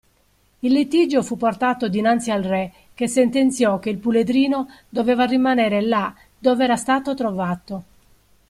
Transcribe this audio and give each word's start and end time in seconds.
Il 0.61 0.71
litigio 0.73 1.21
fu 1.21 1.37
portato 1.37 1.87
dinanzi 1.87 2.31
al 2.31 2.41
re 2.41 2.73
che 2.95 3.07
sentenziò 3.07 3.77
che 3.77 3.91
il 3.91 3.99
puledrino 3.99 4.67
doveva 4.89 5.25
rimanere 5.25 5.79
là 5.81 6.11
dove 6.39 6.63
era 6.63 6.75
stato 6.75 7.13
trovato. 7.13 7.83